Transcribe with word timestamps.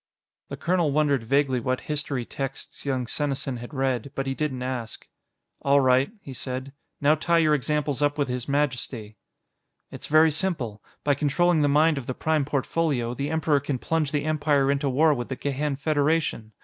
The 0.49 0.57
colonel 0.57 0.89
wondered 0.91 1.21
vaguely 1.21 1.59
what 1.59 1.81
history 1.81 2.25
texts 2.25 2.87
young 2.87 3.05
Senesin 3.05 3.57
had 3.57 3.71
read, 3.71 4.11
but 4.15 4.25
he 4.25 4.33
didn't 4.33 4.63
ask. 4.63 5.07
"All 5.61 5.79
right," 5.79 6.11
he 6.21 6.33
said, 6.33 6.73
"now 6.99 7.13
tie 7.13 7.37
your 7.37 7.53
examples 7.53 8.01
up 8.01 8.17
with 8.17 8.27
His 8.27 8.49
Majesty." 8.49 9.17
"It's 9.91 10.07
very 10.07 10.31
simple. 10.31 10.81
By 11.03 11.13
controlling 11.13 11.61
the 11.61 11.67
mind 11.69 11.99
of 11.99 12.07
the 12.07 12.15
Prime 12.15 12.45
Portfolio, 12.45 13.13
the 13.13 13.29
Emperor 13.29 13.59
can 13.59 13.77
plunge 13.77 14.11
the 14.11 14.25
Empire 14.25 14.71
into 14.71 14.89
war 14.89 15.13
with 15.13 15.29
the 15.29 15.35
Gehan 15.37 15.75
Federation. 15.77 16.53